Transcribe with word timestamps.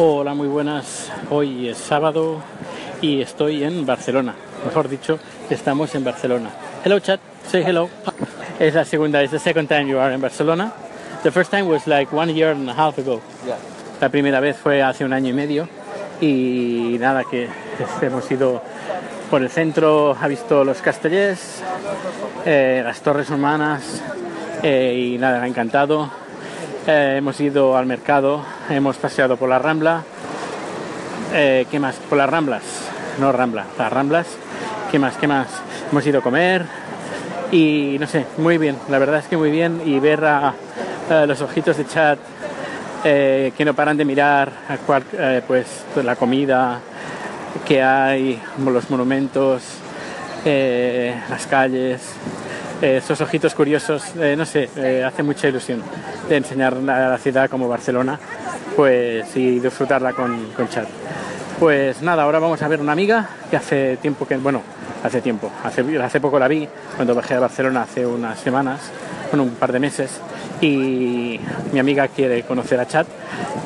Hola, 0.00 0.32
muy 0.32 0.46
buenas. 0.46 1.10
Hoy 1.28 1.68
es 1.68 1.76
sábado 1.76 2.40
y 3.00 3.20
estoy 3.20 3.64
en 3.64 3.84
Barcelona. 3.84 4.32
Mejor 4.64 4.88
dicho, 4.88 5.18
estamos 5.50 5.92
en 5.96 6.04
Barcelona. 6.04 6.50
Hello, 6.84 7.00
chat. 7.00 7.18
Say 7.50 7.64
hello. 7.66 7.88
Es 8.60 8.74
la 8.74 8.84
segunda, 8.84 9.20
es 9.24 9.32
the 9.32 9.40
second 9.40 9.66
time 9.68 9.88
you 9.88 9.98
are 9.98 10.14
in 10.14 10.20
Barcelona. 10.20 10.72
The 11.24 11.32
first 11.32 11.50
time 11.50 11.64
was 11.64 11.88
like 11.88 12.14
one 12.14 12.32
year 12.32 12.52
and 12.52 12.70
a 12.70 12.74
half 12.74 12.96
ago. 12.96 13.20
Yeah. 13.44 13.56
La 14.00 14.08
primera 14.08 14.38
vez 14.38 14.56
fue 14.56 14.84
hace 14.84 15.04
un 15.04 15.12
año 15.12 15.30
y 15.30 15.32
medio 15.32 15.68
y 16.20 16.96
nada, 17.00 17.24
que 17.24 17.48
hemos 18.00 18.30
ido 18.30 18.62
por 19.28 19.42
el 19.42 19.50
centro, 19.50 20.16
ha 20.20 20.28
visto 20.28 20.62
los 20.62 20.80
castellers, 20.80 21.60
eh, 22.46 22.82
las 22.84 23.00
torres 23.00 23.30
humanas 23.30 24.00
eh, 24.62 25.12
y 25.12 25.18
nada, 25.18 25.40
me 25.40 25.46
ha 25.46 25.48
encantado. 25.48 26.27
Eh, 26.90 27.16
hemos 27.18 27.38
ido 27.38 27.76
al 27.76 27.84
mercado, 27.84 28.42
hemos 28.70 28.96
paseado 28.96 29.36
por 29.36 29.50
la 29.50 29.58
Rambla. 29.58 30.04
Eh, 31.34 31.66
¿Qué 31.70 31.78
más? 31.78 31.96
Por 31.96 32.16
las 32.16 32.30
Ramblas, 32.30 32.62
no 33.20 33.30
Rambla, 33.30 33.66
las 33.78 33.92
Ramblas. 33.92 34.26
¿Qué 34.90 34.98
más? 34.98 35.18
¿Qué 35.18 35.28
más? 35.28 35.48
Hemos 35.92 36.06
ido 36.06 36.20
a 36.20 36.22
comer 36.22 36.64
y 37.52 37.98
no 38.00 38.06
sé, 38.06 38.24
muy 38.38 38.56
bien, 38.56 38.76
la 38.88 38.98
verdad 38.98 39.18
es 39.18 39.26
que 39.26 39.36
muy 39.36 39.50
bien 39.50 39.82
y 39.84 40.00
ver 40.00 40.24
a, 40.24 40.54
los 41.26 41.42
ojitos 41.42 41.76
de 41.76 41.86
chat 41.86 42.18
eh, 43.04 43.52
que 43.54 43.66
no 43.66 43.74
paran 43.74 43.98
de 43.98 44.06
mirar 44.06 44.50
a 44.70 44.78
cual- 44.78 45.04
eh, 45.12 45.42
pues 45.46 45.66
la 46.02 46.16
comida 46.16 46.80
que 47.66 47.82
hay, 47.82 48.40
los 48.64 48.88
monumentos, 48.88 49.62
las 50.42 51.46
calles, 51.48 52.00
esos 52.80 53.20
ojitos 53.20 53.54
curiosos, 53.54 54.04
eh, 54.20 54.34
no 54.36 54.46
sé, 54.46 54.68
eh, 54.76 55.04
hace 55.04 55.22
mucha 55.22 55.48
ilusión 55.48 55.82
de 56.28 56.36
enseñar 56.36 56.74
a 56.74 57.08
la 57.10 57.18
ciudad 57.18 57.50
como 57.50 57.68
Barcelona, 57.68 58.18
pues 58.76 59.36
y 59.36 59.58
disfrutarla 59.58 60.12
con, 60.12 60.52
con 60.52 60.68
chat. 60.68 60.86
Pues 61.58 62.02
nada, 62.02 62.22
ahora 62.22 62.38
vamos 62.38 62.62
a 62.62 62.68
ver 62.68 62.80
una 62.80 62.92
amiga 62.92 63.28
que 63.50 63.56
hace 63.56 63.96
tiempo 63.96 64.26
que, 64.26 64.36
bueno, 64.36 64.62
hace 65.02 65.20
tiempo, 65.20 65.50
hace, 65.64 65.82
hace 66.00 66.20
poco 66.20 66.38
la 66.38 66.46
vi, 66.46 66.68
cuando 66.94 67.14
bajé 67.14 67.34
a 67.34 67.40
Barcelona 67.40 67.82
hace 67.82 68.06
unas 68.06 68.38
semanas, 68.38 68.80
bueno, 69.32 69.42
un 69.42 69.56
par 69.56 69.72
de 69.72 69.80
meses, 69.80 70.20
y 70.60 71.40
mi 71.72 71.78
amiga 71.80 72.06
quiere 72.08 72.44
conocer 72.44 72.78
a 72.78 72.86
Chat, 72.86 73.08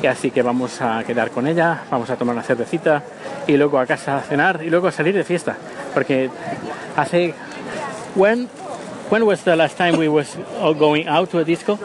y 0.01 0.07
así 0.07 0.31
que 0.31 0.41
vamos 0.41 0.81
a 0.81 1.03
quedar 1.03 1.29
con 1.29 1.47
ella, 1.47 1.83
vamos 1.91 2.09
a 2.09 2.15
tomar 2.15 2.33
una 2.33 2.43
cervecita, 2.43 3.03
y 3.45 3.57
luego 3.57 3.77
a 3.77 3.85
casa 3.85 4.17
a 4.17 4.21
cenar, 4.21 4.61
y 4.63 4.71
luego 4.71 4.87
a 4.87 4.91
salir 4.91 5.13
de 5.13 5.23
fiesta, 5.23 5.55
porque 5.93 6.29
hace... 6.97 7.35
When, 8.15 8.47
when 9.09 9.25
was 9.25 9.43
the 9.43 9.55
last 9.55 9.77
time 9.77 9.97
we 9.97 10.07
was 10.07 10.35
all 10.59 10.73
going 10.73 11.07
out 11.07 11.29
to 11.31 11.39
a 11.39 11.43
disco? 11.45 11.77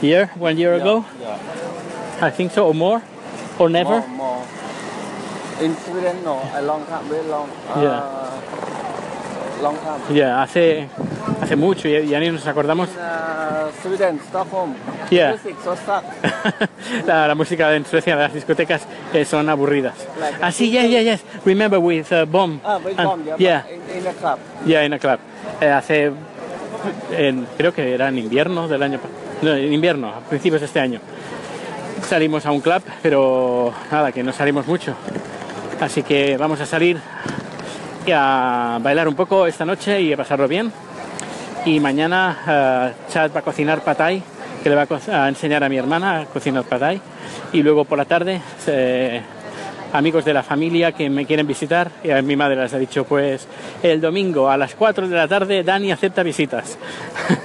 Year? 0.00 0.30
One 0.36 0.56
year 0.58 0.74
ago? 0.74 1.04
Yeah. 1.20 1.38
I 2.20 2.30
think 2.30 2.52
so, 2.52 2.66
or 2.66 2.74
more? 2.74 3.02
Or 3.58 3.68
never? 3.68 4.00
More, 4.00 4.08
more. 4.08 4.46
In 5.60 5.76
Sweden, 5.76 6.24
no. 6.24 6.40
A 6.54 6.62
long 6.62 6.84
time, 6.86 7.04
very 7.08 7.26
long. 7.28 7.48
Uh, 7.70 7.82
Yeah. 7.82 9.62
Long 9.62 9.76
time. 9.78 10.00
Ya, 10.16 10.42
hace, 10.42 10.88
hace 11.40 11.54
mucho, 11.54 11.86
ya, 11.88 12.00
ya 12.00 12.18
ni 12.18 12.30
nos 12.30 12.44
acordamos. 12.48 12.88
In 12.88 12.98
uh, 12.98 13.70
Sweden, 13.80 14.18
Stockholm. 14.28 14.74
Yeah. 15.08 15.30
Music 15.38 15.54
so 15.62 15.76
la, 17.06 17.28
la 17.28 17.34
música 17.36 17.72
en 17.76 17.84
Suecia, 17.86 18.16
las 18.16 18.32
discotecas 18.34 18.82
eh, 19.14 19.24
son 19.24 19.48
aburridas. 19.48 19.94
Ah, 20.40 20.50
sí, 20.50 20.68
yeah, 20.68 20.82
yeah, 20.86 21.02
yes. 21.02 21.22
Remember 21.44 21.78
with 21.78 22.10
uh, 22.12 22.24
Bomb. 22.26 22.60
Ah, 22.64 22.78
very 22.78 22.96
And- 22.98 23.06
bomb, 23.08 23.24
yeah. 23.24 23.36
yeah, 23.38 23.62
In, 23.70 23.98
in 23.98 24.06
a 24.08 24.12
club. 24.14 24.38
yeah, 24.66 24.82
in 24.84 24.92
a 24.94 24.98
club. 24.98 25.20
Eh, 25.62 25.70
hace, 25.70 26.10
creo 27.56 27.72
que 27.72 27.94
era 27.94 28.08
en 28.08 28.18
invierno 28.18 28.66
del 28.66 28.82
año. 28.82 28.98
No, 29.42 29.54
en 29.54 29.72
invierno, 29.72 30.08
a 30.08 30.18
principios 30.18 30.60
de 30.60 30.66
este 30.66 30.80
año. 30.80 30.98
Salimos 32.04 32.44
a 32.46 32.50
un 32.50 32.60
club, 32.60 32.82
pero 33.00 33.72
nada, 33.88 34.10
que 34.10 34.24
no 34.24 34.32
salimos 34.32 34.66
mucho. 34.66 34.92
Así 35.80 36.02
que 36.02 36.36
vamos 36.36 36.60
a 36.60 36.66
salir 36.66 36.98
y 38.04 38.10
a 38.10 38.80
bailar 38.82 39.06
un 39.06 39.14
poco 39.14 39.46
esta 39.46 39.64
noche 39.64 40.02
y 40.02 40.12
a 40.12 40.16
pasarlo 40.16 40.48
bien. 40.48 40.72
Y 41.64 41.78
mañana 41.78 42.38
eh, 42.44 42.92
Chad 43.12 43.30
va 43.32 43.38
a 43.38 43.44
cocinar 43.44 43.82
patay, 43.82 44.20
que 44.64 44.68
le 44.68 44.74
va 44.74 44.88
a, 44.90 45.24
a 45.24 45.28
enseñar 45.28 45.62
a 45.62 45.68
mi 45.68 45.76
hermana 45.78 46.22
a 46.22 46.24
cocinar 46.24 46.64
patay. 46.64 47.00
Y 47.52 47.62
luego 47.62 47.84
por 47.84 47.98
la 47.98 48.04
tarde, 48.04 48.40
eh, 48.66 49.22
amigos 49.92 50.24
de 50.24 50.34
la 50.34 50.42
familia 50.42 50.92
que 50.92 51.08
me 51.10 51.26
quieren 51.26 51.46
visitar. 51.46 51.90
Y 52.02 52.10
a 52.10 52.22
mi 52.22 52.36
madre 52.36 52.56
les 52.56 52.72
ha 52.74 52.78
dicho, 52.78 53.04
pues 53.04 53.46
el 53.82 54.00
domingo 54.00 54.50
a 54.50 54.56
las 54.56 54.74
4 54.74 55.08
de 55.08 55.16
la 55.16 55.28
tarde 55.28 55.62
Dani 55.62 55.92
acepta 55.92 56.22
visitas. 56.22 56.78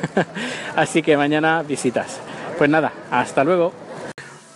Así 0.75 1.01
que 1.01 1.17
mañana 1.17 1.63
visitas. 1.63 2.19
Pues 2.57 2.69
nada, 2.69 2.91
hasta 3.11 3.43
luego. 3.43 3.73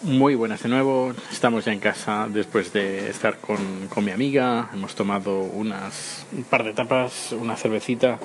Muy 0.03 0.33
buenas 0.33 0.63
de 0.63 0.69
nuevo, 0.69 1.13
estamos 1.31 1.65
ya 1.65 1.73
en 1.73 1.79
casa 1.79 2.27
después 2.27 2.73
de 2.73 3.07
estar 3.11 3.37
con, 3.37 3.87
con 3.87 4.03
mi 4.03 4.09
amiga, 4.09 4.67
hemos 4.73 4.95
tomado 4.95 5.41
unas, 5.41 6.25
un 6.35 6.43
par 6.43 6.63
de 6.63 6.73
tapas, 6.73 7.33
una 7.33 7.55
cervecita 7.55 8.17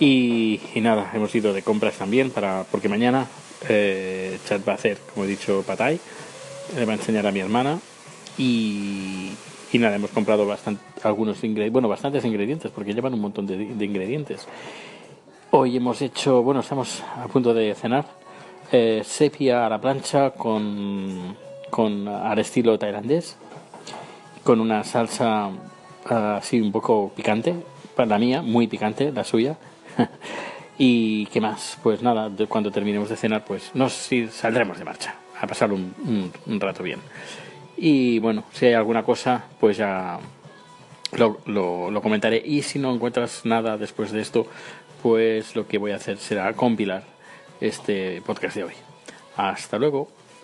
y, 0.00 0.58
y 0.74 0.80
nada, 0.80 1.10
hemos 1.12 1.34
ido 1.34 1.52
de 1.52 1.60
compras 1.60 1.96
también 1.96 2.30
para 2.30 2.64
porque 2.70 2.88
mañana 2.88 3.26
eh, 3.68 4.38
Chad 4.48 4.62
va 4.66 4.72
a 4.72 4.76
hacer, 4.76 4.96
como 5.12 5.26
he 5.26 5.28
dicho, 5.28 5.62
patay, 5.66 6.00
le 6.74 6.86
va 6.86 6.92
a 6.92 6.96
enseñar 6.96 7.26
a 7.26 7.30
mi 7.30 7.40
hermana 7.40 7.78
y, 8.38 9.30
nada, 9.74 9.96
hemos 9.96 10.10
comprado 10.10 10.46
bastante, 10.46 10.82
algunos 11.02 11.42
ingredientes, 11.44 11.72
bueno, 11.72 11.88
bastantes 11.88 12.24
ingredientes 12.24 12.70
porque 12.70 12.94
llevan 12.94 13.14
un 13.14 13.20
montón 13.20 13.46
de, 13.46 13.56
de 13.56 13.84
ingredientes. 13.84 14.46
Hoy 15.50 15.76
hemos 15.76 16.00
hecho, 16.00 16.42
bueno, 16.42 16.60
estamos 16.60 17.02
a 17.16 17.26
punto 17.28 17.52
de 17.52 17.74
cenar, 17.74 18.06
eh, 18.70 19.02
sepia 19.04 19.66
a 19.66 19.68
la 19.68 19.80
plancha 19.80 20.30
con, 20.30 21.36
con 21.70 22.08
al 22.08 22.38
estilo 22.38 22.78
tailandés, 22.78 23.36
con 24.42 24.60
una 24.60 24.82
salsa 24.82 25.50
ah, 26.08 26.36
así 26.38 26.60
un 26.60 26.72
poco 26.72 27.12
picante, 27.14 27.54
para 27.94 28.08
la 28.08 28.18
mía, 28.18 28.40
muy 28.40 28.66
picante, 28.66 29.12
la 29.12 29.24
suya. 29.24 29.56
y 30.78 31.26
qué 31.26 31.40
más, 31.42 31.78
pues 31.82 32.02
nada, 32.02 32.30
cuando 32.48 32.70
terminemos 32.70 33.10
de 33.10 33.16
cenar, 33.16 33.44
pues 33.44 33.70
nos 33.74 33.92
saldremos 34.30 34.78
de 34.78 34.84
marcha, 34.86 35.14
a 35.38 35.46
pasar 35.46 35.70
un, 35.70 35.94
un- 36.06 36.32
un 36.46 36.60
rato 36.60 36.82
bien. 36.82 37.00
Y 37.84 38.20
bueno, 38.20 38.44
si 38.52 38.66
hay 38.66 38.74
alguna 38.74 39.02
cosa, 39.02 39.42
pues 39.58 39.76
ya 39.76 40.20
lo, 41.16 41.38
lo- 41.46 41.90
lo 41.90 42.00
comentaré. 42.00 42.40
Y 42.44 42.62
si 42.62 42.78
no 42.78 42.94
encuentras 42.94 43.44
nada 43.44 43.76
después 43.76 44.12
de 44.12 44.20
esto, 44.20 44.46
pues 45.02 45.56
lo 45.56 45.66
que 45.66 45.78
voy 45.78 45.90
a 45.90 45.96
hacer 45.96 46.18
será 46.18 46.52
compilar 46.52 47.02
este 47.60 48.22
podcast 48.24 48.54
de 48.54 48.62
hoy. 48.64 48.74
Hasta 49.36 49.78
luego. 49.80 50.08